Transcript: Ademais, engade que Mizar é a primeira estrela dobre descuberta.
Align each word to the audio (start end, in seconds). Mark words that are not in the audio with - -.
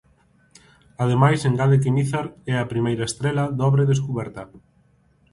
Ademais, 1.03 1.39
engade 1.49 1.81
que 1.81 1.93
Mizar 1.97 2.25
é 2.53 2.55
a 2.57 2.69
primeira 2.73 3.07
estrela 3.11 3.43
dobre 3.61 3.89
descuberta. 3.91 4.41